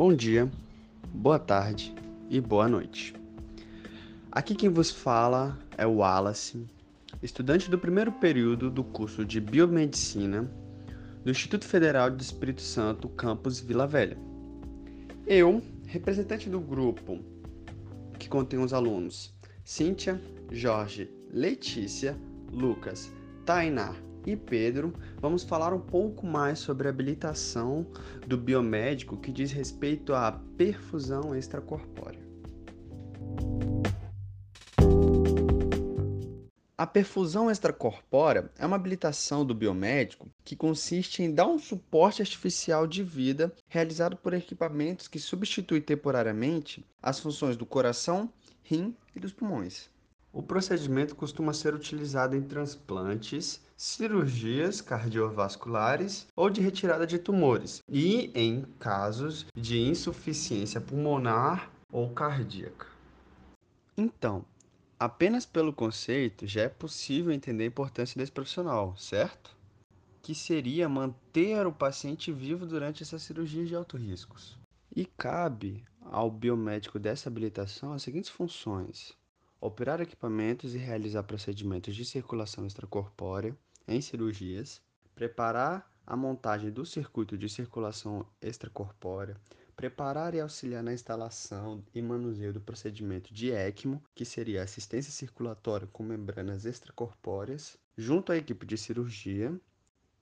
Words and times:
Bom 0.00 0.14
dia, 0.14 0.50
boa 1.12 1.38
tarde 1.38 1.94
e 2.30 2.40
boa 2.40 2.66
noite. 2.66 3.12
Aqui 4.32 4.54
quem 4.54 4.70
vos 4.70 4.90
fala 4.90 5.58
é 5.76 5.86
o 5.86 5.96
Wallace, 5.96 6.66
estudante 7.22 7.70
do 7.70 7.78
primeiro 7.78 8.10
período 8.10 8.70
do 8.70 8.82
curso 8.82 9.26
de 9.26 9.38
Biomedicina 9.42 10.50
do 11.22 11.30
Instituto 11.30 11.66
Federal 11.66 12.10
do 12.10 12.22
Espírito 12.22 12.62
Santo, 12.62 13.10
campus 13.10 13.60
Vila 13.60 13.86
Velha. 13.86 14.16
Eu, 15.26 15.62
representante 15.86 16.48
do 16.48 16.60
grupo 16.60 17.18
que 18.18 18.26
contém 18.26 18.58
os 18.58 18.72
alunos 18.72 19.34
Cíntia, 19.62 20.18
Jorge, 20.50 21.10
Letícia, 21.30 22.16
Lucas, 22.50 23.12
Tainá 23.44 23.94
e 24.26 24.36
Pedro, 24.36 24.94
vamos 25.20 25.42
falar 25.42 25.72
um 25.72 25.80
pouco 25.80 26.26
mais 26.26 26.58
sobre 26.58 26.86
a 26.86 26.90
habilitação 26.90 27.86
do 28.26 28.36
biomédico 28.36 29.16
que 29.16 29.32
diz 29.32 29.52
respeito 29.52 30.14
à 30.14 30.32
perfusão 30.56 31.34
extracorpórea. 31.34 32.20
A 36.80 36.86
perfusão 36.86 37.50
extracorpórea 37.50 38.50
é 38.58 38.64
uma 38.64 38.76
habilitação 38.76 39.44
do 39.44 39.54
biomédico 39.54 40.30
que 40.42 40.56
consiste 40.56 41.22
em 41.22 41.30
dar 41.30 41.46
um 41.46 41.58
suporte 41.58 42.22
artificial 42.22 42.86
de 42.86 43.02
vida 43.02 43.52
realizado 43.68 44.16
por 44.16 44.32
equipamentos 44.32 45.06
que 45.06 45.18
substituem 45.18 45.82
temporariamente 45.82 46.82
as 47.02 47.20
funções 47.20 47.54
do 47.54 47.66
coração, 47.66 48.32
rim 48.62 48.96
e 49.14 49.20
dos 49.20 49.30
pulmões. 49.30 49.90
O 50.32 50.42
procedimento 50.42 51.14
costuma 51.14 51.52
ser 51.52 51.74
utilizado 51.74 52.34
em 52.34 52.40
transplantes, 52.40 53.60
cirurgias 53.80 54.82
cardiovasculares 54.82 56.28
ou 56.36 56.50
de 56.50 56.60
retirada 56.60 57.06
de 57.06 57.18
tumores 57.18 57.82
e 57.88 58.30
em 58.34 58.60
casos 58.78 59.46
de 59.56 59.80
insuficiência 59.80 60.82
pulmonar 60.82 61.70
ou 61.90 62.10
cardíaca. 62.10 62.86
Então, 63.96 64.44
apenas 64.98 65.46
pelo 65.46 65.72
conceito 65.72 66.46
já 66.46 66.64
é 66.64 66.68
possível 66.68 67.32
entender 67.32 67.64
a 67.64 67.68
importância 67.68 68.18
desse 68.18 68.30
profissional, 68.30 68.94
certo? 68.98 69.56
Que 70.20 70.34
seria 70.34 70.86
manter 70.86 71.66
o 71.66 71.72
paciente 71.72 72.30
vivo 72.30 72.66
durante 72.66 73.02
essa 73.02 73.18
cirurgia 73.18 73.64
de 73.64 73.74
alto 73.74 73.96
riscos. 73.96 74.58
E 74.94 75.06
cabe 75.06 75.82
ao 76.02 76.30
biomédico 76.30 76.98
dessa 76.98 77.30
habilitação 77.30 77.94
as 77.94 78.02
seguintes 78.02 78.28
funções: 78.28 79.14
operar 79.58 80.02
equipamentos 80.02 80.74
e 80.74 80.78
realizar 80.78 81.22
procedimentos 81.22 81.96
de 81.96 82.04
circulação 82.04 82.66
extracorpórea 82.66 83.56
em 83.90 84.00
cirurgias, 84.00 84.80
preparar 85.16 85.92
a 86.06 86.16
montagem 86.16 86.70
do 86.70 86.86
circuito 86.86 87.36
de 87.36 87.48
circulação 87.48 88.24
extracorpórea, 88.40 89.36
preparar 89.76 90.32
e 90.34 90.40
auxiliar 90.40 90.82
na 90.82 90.92
instalação 90.92 91.84
e 91.92 92.00
manuseio 92.00 92.52
do 92.52 92.60
procedimento 92.60 93.34
de 93.34 93.50
ECMO, 93.50 94.00
que 94.14 94.24
seria 94.24 94.62
assistência 94.62 95.10
circulatória 95.10 95.88
com 95.92 96.04
membranas 96.04 96.64
extracorpóreas, 96.64 97.76
junto 97.96 98.30
à 98.30 98.36
equipe 98.36 98.64
de 98.64 98.78
cirurgia, 98.78 99.52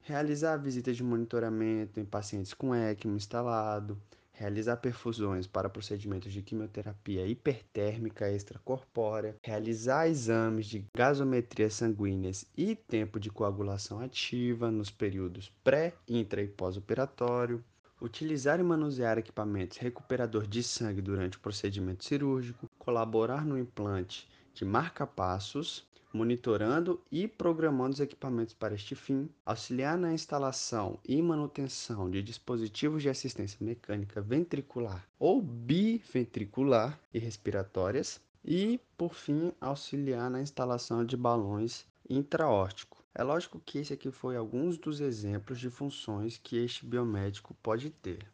realizar 0.01 0.57
visitas 0.57 0.97
de 0.97 1.05
monitoramento 1.05 2.01
em 2.01 2.05
pacientes 2.07 2.55
com 2.55 2.75
ECMO 2.75 3.17
instalado, 3.17 4.01
realizar 4.39 4.77
perfusões 4.77 5.49
para 5.49 5.69
procedimentos 5.69 6.33
de 6.33 6.43
quimioterapia 6.43 7.27
hipertérmica 7.27 8.31
extracorpórea, 8.31 9.35
realizar 9.43 10.09
exames 10.09 10.67
de 10.67 10.87
gasometria 10.97 11.69
sanguíneas 11.69 12.47
e 12.57 12.77
tempo 12.77 13.19
de 13.19 13.31
coagulação 13.31 13.99
ativa 13.99 14.71
nos 14.71 14.91
períodos 14.91 15.53
pré, 15.65 15.95
intra 16.09 16.41
e 16.41 16.47
pós-operatório, 16.47 17.65
utilizar 18.01 18.61
e 18.61 18.63
manusear 18.63 19.19
equipamentos 19.19 19.79
recuperador 19.79 20.47
de 20.47 20.63
sangue 20.63 21.03
durante 21.03 21.37
o 21.37 21.41
procedimento 21.41 22.05
cirúrgico, 22.05 22.71
colaborar 22.79 23.45
no 23.45 23.59
implante 23.59 24.29
de 24.55 24.65
marca-passos, 24.65 25.88
monitorando 26.13 27.01
e 27.11 27.29
programando 27.29 27.95
os 27.95 28.01
equipamentos 28.01 28.55
para 28.55 28.75
este 28.75 28.95
fim, 28.95 29.29
auxiliar 29.45 29.97
na 29.97 30.13
instalação 30.13 30.99
e 31.05 31.21
manutenção 31.21 32.11
de 32.11 32.23
dispositivos 32.23 33.03
de 33.03 33.09
assistência 33.09 33.59
mecânica 33.61 34.21
ventricular 34.21 35.07
ou 35.19 35.43
biventricular 35.43 36.99
e 37.13 37.19
respiratórias, 37.19 38.21
e, 38.45 38.81
por 38.97 39.15
fim, 39.15 39.53
auxiliar 39.61 40.31
na 40.31 40.41
instalação 40.41 41.05
de 41.05 41.17
balões 41.17 41.87
intraórticos. 42.09 42.99
É 43.15 43.23
lógico 43.23 43.61
que 43.61 43.79
esse 43.79 43.93
aqui 43.93 44.11
foi 44.11 44.37
alguns 44.37 44.79
dos 44.79 45.01
exemplos 45.01 45.59
de 45.59 45.69
funções 45.69 46.39
que 46.39 46.57
este 46.57 46.87
biomédico 46.87 47.55
pode 47.63 47.91
ter. 47.91 48.27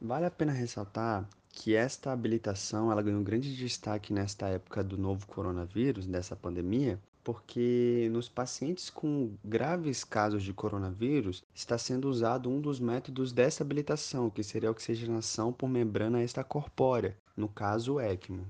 Vale 0.00 0.26
a 0.26 0.30
pena 0.30 0.52
ressaltar 0.52 1.28
que 1.54 1.74
esta 1.74 2.12
habilitação 2.12 2.90
ela 2.90 3.00
ganhou 3.00 3.22
grande 3.22 3.54
destaque 3.56 4.12
nesta 4.12 4.48
época 4.48 4.82
do 4.82 4.98
novo 4.98 5.26
coronavírus, 5.26 6.06
dessa 6.06 6.34
pandemia, 6.34 7.00
porque 7.22 8.08
nos 8.12 8.28
pacientes 8.28 8.90
com 8.90 9.34
graves 9.42 10.04
casos 10.04 10.42
de 10.42 10.52
coronavírus 10.52 11.42
está 11.54 11.78
sendo 11.78 12.10
usado 12.10 12.50
um 12.50 12.60
dos 12.60 12.78
métodos 12.78 13.32
dessa 13.32 13.62
habilitação, 13.62 14.28
que 14.28 14.42
seria 14.42 14.68
a 14.68 14.72
oxigenação 14.72 15.52
por 15.52 15.68
membrana 15.68 16.22
extracorpórea, 16.22 17.16
no 17.36 17.48
caso 17.48 17.94
o 17.94 18.00
ECMO. 18.00 18.46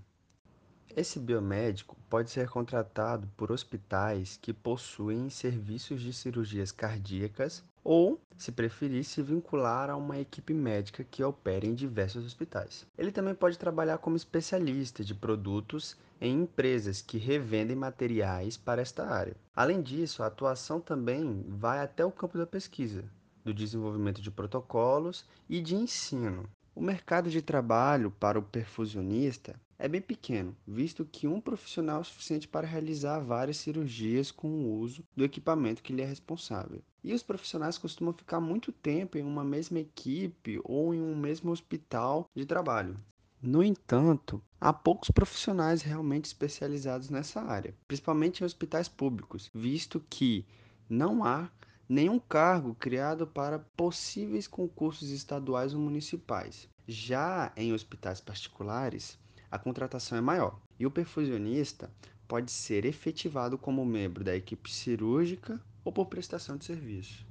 Esse 0.97 1.19
biomédico 1.19 1.97
pode 2.09 2.31
ser 2.31 2.49
contratado 2.49 3.29
por 3.37 3.51
hospitais 3.51 4.39
que 4.41 4.53
possuem 4.53 5.29
serviços 5.29 6.01
de 6.01 6.13
cirurgias 6.13 6.71
cardíacas 6.71 7.65
ou, 7.83 8.21
se 8.37 8.53
preferir, 8.53 9.03
se 9.03 9.21
vincular 9.21 9.91
a 9.91 9.97
uma 9.97 10.21
equipe 10.21 10.55
médica 10.55 11.03
que 11.03 11.25
opere 11.25 11.67
em 11.67 11.75
diversos 11.75 12.25
hospitais. 12.25 12.87
Ele 12.97 13.11
também 13.11 13.35
pode 13.35 13.59
trabalhar 13.59 13.99
como 13.99 14.17
especialista 14.17 15.05
de 15.05 15.17
produtos 15.17 15.97
em 16.21 16.43
empresas 16.43 17.03
que 17.03 17.19
revendem 17.19 17.75
materiais 17.75 18.57
para 18.57 18.81
esta 18.81 19.05
área. 19.05 19.37
Além 19.53 19.83
disso, 19.83 20.23
a 20.23 20.27
atuação 20.27 20.81
também 20.81 21.45
vai 21.49 21.81
até 21.81 22.05
o 22.05 22.13
campo 22.13 22.39
da 22.39 22.47
pesquisa, 22.47 23.05
do 23.45 23.53
desenvolvimento 23.53 24.23
de 24.23 24.31
protocolos 24.31 25.27
e 25.49 25.61
de 25.61 25.75
ensino. 25.75 26.49
O 26.77 26.81
mercado 26.81 27.31
de 27.31 27.41
trabalho 27.41 28.11
para 28.11 28.37
o 28.37 28.43
perfusionista 28.43 29.55
é 29.79 29.87
bem 29.87 30.01
pequeno, 30.01 30.57
visto 30.67 31.05
que 31.05 31.29
um 31.29 31.41
profissional 31.41 32.01
é 32.01 32.05
suficiente 32.05 32.49
para 32.49 32.67
realizar 32.67 33.21
várias 33.21 33.59
cirurgias 33.59 34.33
com 34.33 34.49
o 34.49 34.81
uso 34.81 35.05
do 35.17 35.25
equipamento 35.25 35.83
que 35.83 35.93
lhe 35.93 36.03
é 36.03 36.05
responsável. 36.05 36.83
E 37.05 37.15
os 37.15 37.23
profissionais 37.23 37.79
costumam 37.79 38.13
ficar 38.13 38.41
muito 38.41 38.73
tempo 38.73 39.17
em 39.17 39.23
uma 39.23 39.45
mesma 39.45 39.79
equipe 39.79 40.61
ou 40.65 40.93
em 40.93 41.01
um 41.01 41.15
mesmo 41.15 41.53
hospital 41.53 42.29
de 42.35 42.45
trabalho. 42.45 42.99
No 43.41 43.63
entanto, 43.63 44.43
há 44.61 44.73
poucos 44.73 45.11
profissionais 45.13 45.83
realmente 45.83 46.25
especializados 46.25 47.09
nessa 47.09 47.41
área, 47.41 47.73
principalmente 47.87 48.41
em 48.41 48.45
hospitais 48.45 48.89
públicos, 48.89 49.49
visto 49.55 50.05
que 50.11 50.45
não 50.89 51.25
há 51.25 51.49
nenhum 51.89 52.19
cargo 52.19 52.75
criado 52.75 53.27
para 53.27 53.59
possíveis 53.77 54.47
concursos 54.47 55.11
estaduais 55.11 55.75
ou 55.75 55.81
municipais. 55.81 56.69
Já 56.87 57.53
em 57.57 57.73
hospitais 57.73 58.21
particulares, 58.21 59.19
a 59.51 59.59
contratação 59.59 60.19
é 60.19 60.21
maior. 60.21 60.59
E 60.79 60.87
o 60.87 60.91
perfusionista 60.91 61.91
pode 62.27 62.51
ser 62.51 62.85
efetivado 62.85 63.57
como 63.57 63.85
membro 63.85 64.25
da 64.25 64.35
equipe 64.35 64.71
cirúrgica 64.71 65.61
ou 65.85 65.93
por 65.93 66.07
prestação 66.07 66.57
de 66.57 66.65
serviço. 66.65 67.25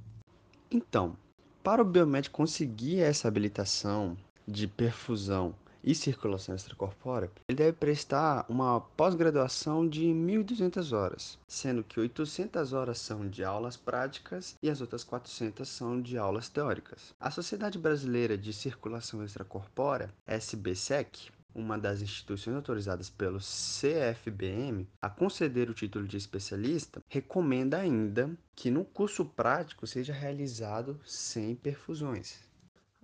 Então, 0.72 1.18
para 1.64 1.82
o 1.82 1.86
biomédico 1.86 2.36
conseguir 2.36 3.00
essa 3.00 3.28
habilitação 3.28 4.18
de 4.48 4.68
perfusão 4.68 5.56
e 5.84 5.94
circulação 5.94 6.56
extracorpórea, 6.56 7.30
ele 7.48 7.58
deve 7.58 7.74
prestar 7.74 8.46
uma 8.48 8.80
pós-graduação 8.80 9.88
de 9.88 10.06
1.200 10.06 10.96
horas, 10.96 11.38
sendo 11.48 11.84
que 11.84 12.00
800 12.00 12.74
horas 12.74 13.00
são 13.00 13.28
de 13.28 13.44
aulas 13.44 13.76
práticas 13.76 14.56
e 14.62 14.70
as 14.70 14.82
outras 14.82 15.04
400 15.04 15.68
são 15.68 16.02
de 16.02 16.18
aulas 16.18 16.48
teóricas. 16.48 17.14
A 17.20 17.30
Sociedade 17.30 17.78
Brasileira 17.78 18.38
de 18.38 18.54
Circulação 18.54 19.24
Extracorpórea, 19.24 20.14
SBSEC, 20.28 21.32
uma 21.56 21.78
das 21.78 22.02
instituições 22.02 22.56
autorizadas 22.56 23.10
pelo 23.10 23.40
CFBM 23.40 24.88
a 25.02 25.10
conceder 25.10 25.70
o 25.70 25.74
título 25.74 26.08
de 26.08 26.18
especialista, 26.18 27.02
recomenda 27.08 27.78
ainda 27.78 28.32
que 28.56 28.72
no 28.72 28.84
curso 28.84 29.26
prático 29.26 29.86
seja 29.86 30.14
realizado 30.14 31.00
sem 31.06 31.56
perfusões. 31.56 32.40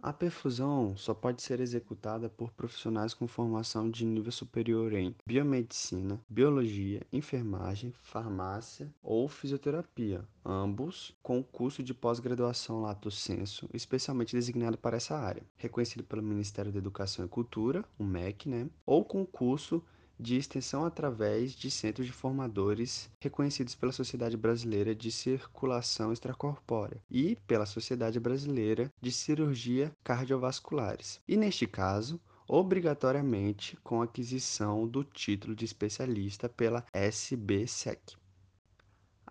A 0.01 0.13
perfusão 0.13 0.95
só 0.95 1.13
pode 1.13 1.41
ser 1.41 1.59
executada 1.59 2.29
por 2.29 2.51
profissionais 2.51 3.13
com 3.13 3.27
formação 3.27 3.89
de 3.89 4.05
nível 4.05 4.31
superior 4.31 4.93
em 4.93 5.13
biomedicina, 5.25 6.21
biologia, 6.29 7.01
enfermagem, 7.11 7.91
farmácia 8.01 8.89
ou 9.03 9.27
fisioterapia, 9.27 10.25
ambos 10.45 11.13
com 11.21 11.43
curso 11.43 11.83
de 11.83 11.93
pós-graduação 11.93 12.81
lato 12.81 13.11
sensu, 13.11 13.69
especialmente 13.73 14.33
designado 14.33 14.77
para 14.77 14.95
essa 14.95 15.17
área, 15.17 15.43
reconhecido 15.57 16.05
pelo 16.05 16.23
Ministério 16.23 16.71
da 16.71 16.79
Educação 16.79 17.25
e 17.25 17.27
Cultura, 17.27 17.83
o 17.97 18.03
MEC, 18.05 18.47
né, 18.47 18.69
ou 18.85 19.03
com 19.03 19.25
curso 19.25 19.83
de 20.19 20.35
extensão 20.35 20.83
através 20.83 21.53
de 21.53 21.71
centros 21.71 22.05
de 22.05 22.11
formadores 22.11 23.09
reconhecidos 23.21 23.73
pela 23.73 23.91
Sociedade 23.91 24.35
Brasileira 24.35 24.93
de 24.93 25.11
Circulação 25.11 26.11
Extracorpórea 26.11 27.01
e 27.09 27.37
pela 27.47 27.65
Sociedade 27.65 28.19
Brasileira 28.19 28.91
de 29.01 29.11
Cirurgia 29.11 29.95
Cardiovasculares. 30.03 31.21
E 31.27 31.37
neste 31.37 31.65
caso, 31.65 32.19
obrigatoriamente 32.47 33.77
com 33.83 34.01
aquisição 34.01 34.87
do 34.87 35.03
título 35.03 35.55
de 35.55 35.63
especialista 35.63 36.49
pela 36.49 36.85
SBSEC. 36.93 38.17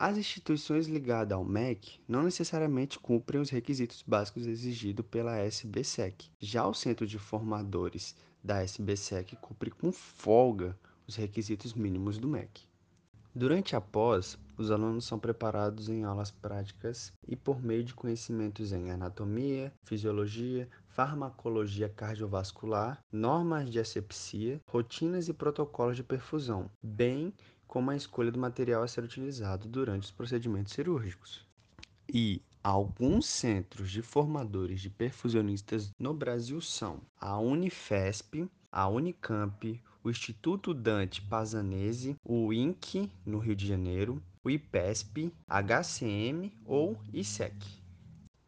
As 0.01 0.17
instituições 0.17 0.87
ligadas 0.87 1.37
ao 1.37 1.45
MEC 1.45 1.99
não 2.07 2.23
necessariamente 2.23 3.01
cumprem 3.01 3.41
os 3.41 3.51
requisitos 3.51 4.05
básicos 4.07 4.47
exigidos 4.47 5.05
pela 5.11 5.45
SBSEC. 5.45 6.31
Já 6.39 6.65
o 6.69 6.73
Centro 6.73 7.05
de 7.05 7.19
Formadores 7.19 8.15
da 8.43 8.63
SBSEC 8.63 9.37
cumpre 9.37 9.71
com 9.71 9.93
folga 9.93 10.79
os 11.07 11.17
requisitos 11.17 11.75
mínimos 11.75 12.19
do 12.19 12.29
MEC. 12.29 12.69
Durante 13.35 13.77
a 13.77 13.81
pós, 13.81 14.39
os 14.57 14.71
alunos 14.71 15.05
são 15.05 15.19
preparados 15.19 15.89
em 15.89 16.03
aulas 16.03 16.31
práticas 16.31 17.13
e 17.27 17.37
por 17.37 17.63
meio 17.63 17.85
de 17.85 17.95
conhecimentos 17.95 18.73
em 18.73 18.91
anatomia, 18.91 19.73
fisiologia, 19.85 20.69
farmacologia 20.89 21.89
cardiovascular, 21.89 22.99
normas 23.13 23.71
de 23.71 23.79
asepsia, 23.79 24.61
rotinas 24.67 25.29
e 25.29 25.33
protocolos 25.33 25.97
de 25.97 26.03
perfusão, 26.03 26.69
bem 26.83 27.33
como 27.69 27.91
a 27.91 27.97
escolha 27.97 28.33
do 28.33 28.39
material 28.41 28.83
a 28.83 28.89
ser 28.89 29.05
utilizado 29.05 29.69
durante 29.69 30.05
os 30.05 30.11
procedimentos 30.11 30.73
cirúrgicos. 30.73 31.47
E 32.13 32.43
alguns 32.69 33.25
centros 33.25 33.91
de 33.91 34.03
formadores 34.03 34.83
de 34.83 34.91
perfusionistas 34.91 35.91
no 35.99 36.13
Brasil 36.13 36.61
são 36.61 37.01
a 37.19 37.39
Unifesp, 37.39 38.47
a 38.71 38.87
Unicamp, 38.87 39.83
o 40.05 40.11
Instituto 40.11 40.75
Dante 40.75 41.23
Pazanese, 41.23 42.15
o 42.23 42.53
INC, 42.53 43.11
no 43.25 43.39
Rio 43.39 43.57
de 43.57 43.67
Janeiro, 43.67 44.23
o 44.45 44.51
IPESP, 44.51 45.33
HCM 45.49 46.53
ou 46.67 46.99
ISEC. 47.11 47.57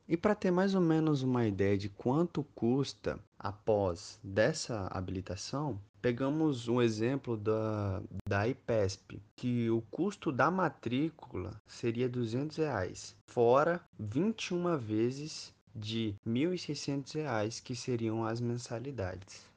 E 0.06 0.18
para 0.18 0.34
ter 0.34 0.50
mais 0.50 0.74
ou 0.74 0.82
menos 0.82 1.22
uma 1.22 1.46
ideia 1.46 1.78
de 1.78 1.88
quanto 1.88 2.44
custa 2.54 3.18
após 3.42 4.20
dessa 4.22 4.86
habilitação, 4.88 5.80
pegamos 6.02 6.68
um 6.68 6.80
exemplo 6.82 7.38
da, 7.38 8.02
da 8.28 8.46
IPESP, 8.46 9.22
que 9.34 9.70
o 9.70 9.80
custo 9.90 10.30
da 10.30 10.50
matrícula 10.50 11.58
seria 11.66 12.06
200 12.06 12.58
reais, 12.58 13.16
fora 13.26 13.80
21 13.98 14.76
vezes 14.76 15.54
de 15.74 16.14
R$ 16.26 16.30
1.600, 16.30 17.62
que 17.62 17.74
seriam 17.74 18.26
as 18.26 18.40
mensalidades. 18.40 19.48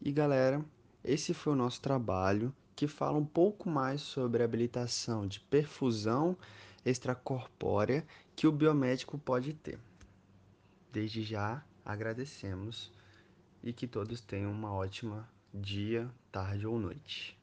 E 0.00 0.12
galera, 0.12 0.62
esse 1.02 1.32
foi 1.32 1.54
o 1.54 1.56
nosso 1.56 1.80
trabalho 1.80 2.54
que 2.76 2.86
fala 2.86 3.16
um 3.16 3.24
pouco 3.24 3.68
mais 3.68 4.02
sobre 4.02 4.42
a 4.42 4.44
habilitação 4.44 5.26
de 5.26 5.40
perfusão 5.40 6.36
extracorpórea 6.84 8.04
que 8.36 8.46
o 8.46 8.52
biomédico 8.52 9.16
pode 9.16 9.54
ter. 9.54 9.78
Desde 10.92 11.22
já 11.22 11.64
agradecemos 11.84 12.92
e 13.62 13.72
que 13.72 13.86
todos 13.86 14.20
tenham 14.20 14.50
uma 14.50 14.72
ótima 14.72 15.28
dia, 15.52 16.10
tarde 16.30 16.66
ou 16.66 16.78
noite. 16.78 17.36